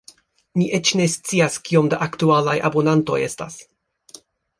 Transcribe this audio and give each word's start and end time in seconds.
Ni 0.59 0.69
eĉ 0.77 0.93
ne 1.01 1.05
scias 1.15 1.57
kiom 1.69 1.91
da 1.95 1.99
aktualaj 2.05 2.55
abonantoj 2.71 3.19
estas. 3.27 3.59